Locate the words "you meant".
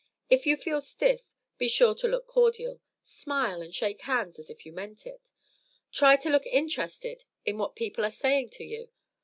4.65-5.05